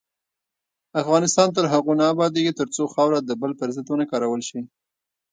[1.01, 4.59] افغانستان تر هغو نه ابادیږي، ترڅو خاوره د بل پر ضد ونه کارول شي.